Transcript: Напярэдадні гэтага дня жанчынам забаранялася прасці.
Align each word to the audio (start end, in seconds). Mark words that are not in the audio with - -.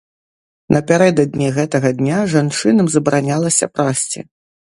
Напярэдадні 0.75 1.49
гэтага 1.57 1.91
дня 1.99 2.19
жанчынам 2.33 2.91
забаранялася 2.95 3.71
прасці. 3.75 4.19